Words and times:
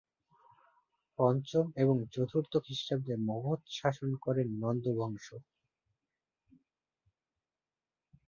পঞ্চম 1.19 1.65
এবং 1.77 1.95
চতুর্থ 2.13 2.53
খ্রীষ্টাব্দে 2.65 3.15
মগধ 3.29 3.61
শাসন 3.77 4.09
করে 4.23 4.41
নন্দ 4.61 4.85
বংশ। 4.99 5.27